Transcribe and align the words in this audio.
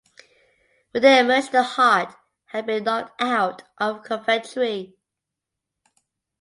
When 0.89 1.03
they 1.03 1.19
emerged 1.19 1.51
the 1.51 1.61
"heart 1.61 2.15
had 2.45 2.65
been 2.65 2.85
knocked 2.85 3.21
out" 3.21 3.61
of 3.77 4.01
Coventry. 4.01 4.95